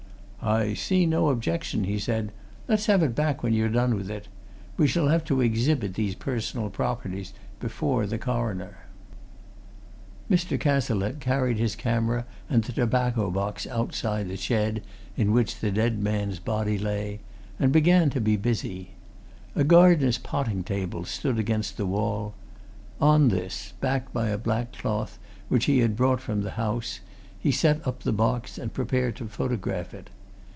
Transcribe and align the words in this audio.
"I 0.43 0.73
see 0.73 1.05
no 1.05 1.29
objection," 1.29 1.83
he 1.83 1.99
said. 1.99 2.31
"Let's 2.67 2.87
have 2.87 3.03
it 3.03 3.13
back 3.13 3.43
when 3.43 3.53
you've 3.53 3.73
done 3.73 3.93
with 3.95 4.09
it. 4.09 4.27
We 4.75 4.87
shall 4.87 5.07
have 5.09 5.23
to 5.25 5.39
exhibit 5.39 5.93
these 5.93 6.15
personal 6.15 6.71
properties 6.71 7.31
before 7.59 8.07
the 8.07 8.17
coroner." 8.17 8.79
Mr. 10.31 10.59
Cazalette 10.59 11.19
carried 11.19 11.59
his 11.59 11.75
camera 11.75 12.25
and 12.49 12.63
the 12.63 12.71
tobacco 12.73 13.29
box 13.29 13.67
outside 13.67 14.29
the 14.29 14.35
shed 14.35 14.81
in 15.15 15.31
which 15.31 15.59
the 15.59 15.69
dead 15.69 15.99
man's 16.01 16.39
body 16.39 16.79
lay 16.79 17.19
and 17.59 17.71
began 17.71 18.09
to 18.09 18.19
be 18.19 18.35
busy. 18.35 18.95
A 19.55 19.63
gardener's 19.63 20.17
potting 20.17 20.63
table 20.63 21.05
stood 21.05 21.37
against 21.37 21.77
the 21.77 21.85
wall; 21.85 22.33
on 22.99 23.27
this, 23.27 23.73
backed 23.79 24.11
by 24.11 24.29
a 24.29 24.39
black 24.39 24.71
cloth 24.73 25.19
which 25.49 25.65
he 25.65 25.81
had 25.81 25.95
brought 25.95 26.19
from 26.19 26.41
the 26.41 26.51
house, 26.57 26.99
he 27.39 27.51
set 27.51 27.87
up 27.87 28.01
the 28.01 28.11
box 28.11 28.57
and 28.57 28.73
prepared 28.73 29.15
to 29.17 29.27
photograph 29.27 29.93
it. 29.93 30.09